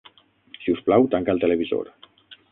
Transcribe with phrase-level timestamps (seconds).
[0.61, 1.93] Si us plau, tanca el televisor.